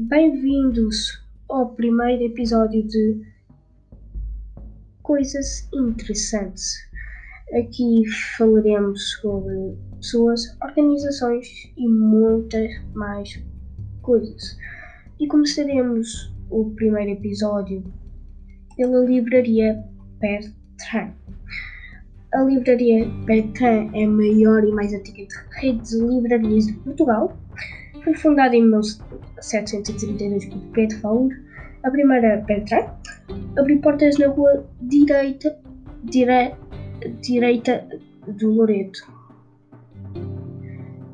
Bem-vindos 0.00 1.26
ao 1.48 1.70
primeiro 1.70 2.22
episódio 2.22 2.86
de 2.86 3.20
Coisas 5.02 5.68
Interessantes. 5.74 6.76
Aqui 7.52 8.04
falaremos 8.36 9.14
sobre 9.20 9.76
pessoas, 9.96 10.56
organizações 10.62 11.48
e 11.76 11.88
muitas 11.88 12.70
mais 12.94 13.42
coisas. 14.00 14.56
E 15.18 15.26
começaremos 15.26 16.32
o 16.48 16.70
primeiro 16.76 17.10
episódio 17.10 17.82
pela 18.76 19.04
livraria 19.04 19.84
Bertrand. 20.20 21.12
A 22.34 22.42
livraria 22.44 23.04
Bertrand 23.24 23.90
é 23.94 24.04
a 24.04 24.08
maior 24.08 24.62
e 24.62 24.70
mais 24.70 24.92
antiga 24.92 25.26
rede 25.60 25.82
de 25.82 25.98
livrarias 25.98 26.68
de 26.68 26.74
Portugal. 26.74 27.36
Foi 28.08 28.16
fundada 28.16 28.56
em 28.56 28.62
1732 28.62 30.46
por 30.46 30.58
Pedro 30.72 30.98
Faur. 31.00 31.28
A 31.82 31.90
primeira 31.90 32.38
Bertrand 32.46 32.88
abriu 33.58 33.78
portas 33.82 34.16
na 34.16 34.28
rua 34.28 34.66
direita, 34.80 35.54
dire, 36.04 36.54
direita 37.20 37.86
do 38.26 38.50
Loreto. 38.50 38.98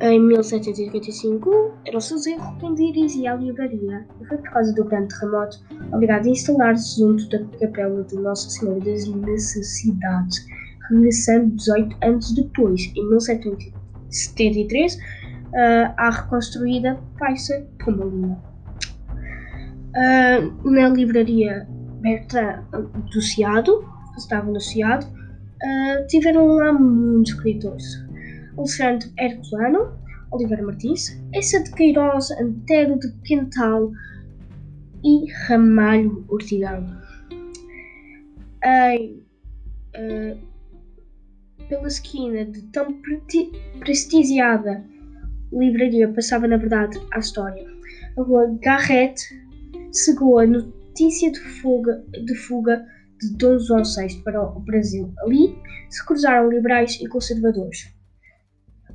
Em 0.00 0.18
1755, 0.18 1.74
era 1.84 1.98
o 1.98 2.00
seu 2.00 2.16
Zerro 2.16 2.56
quem 2.58 2.74
dirigia 2.74 3.34
a 3.34 3.36
livraria 3.36 4.06
e 4.22 4.24
foi 4.24 4.38
por 4.38 4.50
causa 4.50 4.74
do 4.74 4.84
grande 4.84 5.08
terremoto 5.08 5.58
obrigado 5.92 6.24
a 6.24 6.30
instalar-se 6.30 7.00
junto 7.00 7.28
da 7.28 7.44
capela 7.58 8.02
de 8.04 8.16
Nossa 8.16 8.48
Senhora 8.48 8.80
das 8.80 9.06
Necessidades 9.06 10.46
regressando 10.88 11.54
18 11.54 11.96
anos 12.02 12.34
depois, 12.34 12.80
em 12.96 13.08
1773, 13.10 14.98
uh, 15.48 15.94
à 15.96 16.10
reconstruída 16.10 16.98
Paisa 17.18 17.66
Pomalina. 17.82 18.38
Uh, 19.88 20.70
na 20.70 20.88
livraria 20.88 21.66
Bertrand 22.00 22.64
do 23.12 23.20
Ciado, 23.20 23.84
estava 24.16 24.50
no 24.50 24.60
Ciado, 24.60 25.06
uh, 25.06 26.06
tiveram 26.06 26.46
lá 26.46 26.72
muitos 26.72 27.32
escritores. 27.32 28.06
Alexandre 28.56 29.10
Herculano, 29.18 29.92
Oliveira 30.30 30.62
Martins, 30.62 31.20
Essa 31.32 31.62
de 31.62 31.70
Queiroz, 31.72 32.30
Antero 32.32 32.98
de 32.98 33.10
Quental 33.22 33.90
e 35.04 35.30
Ramalho 35.46 36.24
Ortigão. 36.28 36.86
Em 38.64 39.22
uh, 39.96 40.48
pela 41.68 41.86
esquina 41.86 42.44
de 42.46 42.62
tão 42.62 43.00
prestigiada 43.80 44.84
livraria 45.52 46.08
passava 46.12 46.46
na 46.46 46.56
verdade 46.56 46.98
a 47.12 47.18
história. 47.18 47.66
A 48.16 48.22
rua 48.22 48.58
Garrett 48.62 49.20
segou 49.92 50.38
a 50.38 50.46
notícia 50.46 51.30
de 51.30 51.40
fuga, 51.40 52.04
de 52.24 52.34
fuga 52.34 52.84
de 53.20 53.36
Dom 53.36 53.58
João 53.58 53.82
VI 53.82 54.22
para 54.22 54.42
o 54.42 54.60
Brasil. 54.60 55.12
Ali 55.20 55.56
se 55.90 56.04
cruzaram 56.06 56.50
liberais 56.50 57.00
e 57.00 57.08
conservadores. 57.08 57.92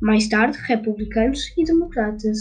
Mais 0.00 0.28
tarde, 0.28 0.58
republicanos 0.66 1.52
e 1.56 1.64
democratas. 1.64 2.38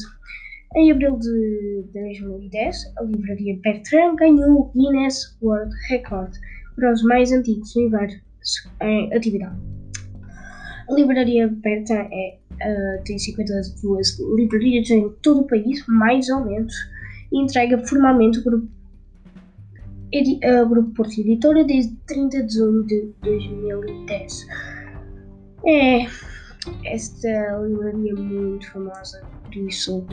Em 0.76 0.92
abril 0.92 1.18
de 1.18 1.84
2010, 1.94 2.94
a 2.98 3.04
livraria 3.04 3.60
Bertrand 3.62 4.16
ganhou 4.16 4.62
o 4.62 4.72
Guinness 4.72 5.38
World 5.42 5.74
Record 5.90 6.32
para 6.76 6.94
os 6.94 7.04
mais 7.04 7.32
antigos 7.32 7.76
universos 7.76 8.22
em 8.82 9.14
atividade. 9.14 9.60
A 10.90 10.94
livraria 10.94 11.48
Berta 11.48 12.08
é, 12.12 12.38
uh, 12.62 13.04
tem 13.04 13.18
52 13.18 14.20
livrarias 14.36 14.90
em 14.90 15.10
todo 15.22 15.42
o 15.42 15.48
país, 15.48 15.86
mais 15.88 16.30
ou 16.30 16.46
menos, 16.46 16.74
e 17.32 17.42
entrega 17.42 17.78
formalmente 17.86 18.40
o 18.40 18.44
grupo, 18.44 18.68
edi, 20.12 20.40
uh, 20.46 20.68
grupo 20.68 20.92
Porto 20.92 21.20
Editora 21.20 21.64
desde 21.64 21.96
30 22.08 22.44
de 22.44 22.54
junho 22.54 22.84
de 22.86 23.14
2010. 23.22 24.48
É, 25.66 26.06
esta 26.86 27.58
livraria 27.64 28.12
é 28.12 28.16
muito 28.16 28.72
famosa, 28.72 29.22
por 29.44 29.56
isso 29.56 30.06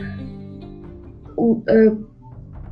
o, 1.35 1.53
uh, 1.53 2.07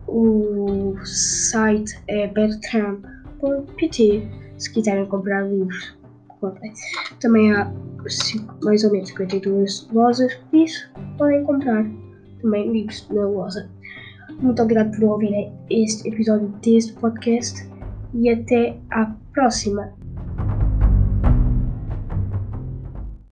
o 0.07 0.95
site 1.05 1.97
é 2.07 2.27
bertrand.pt 2.27 4.23
se 4.57 4.71
quiserem 4.71 5.05
comprar 5.05 5.43
livros. 5.43 5.95
Também 7.19 7.53
há 7.53 7.71
mais 8.63 8.83
ou 8.83 8.91
menos 8.91 9.09
52 9.09 9.89
lojas, 9.93 10.33
por 10.35 10.59
isso 10.59 10.89
podem 11.17 11.43
comprar 11.43 11.85
também 12.41 12.71
livros 12.71 13.07
na 13.09 13.27
loja. 13.27 13.69
Muito 14.39 14.61
obrigado 14.61 14.95
por 14.95 15.03
ouvirem 15.05 15.53
este 15.69 16.07
episódio 16.07 16.47
deste 16.61 16.93
podcast 16.93 17.67
e 18.13 18.29
até 18.29 18.77
à 18.91 19.05
próxima. 19.33 19.93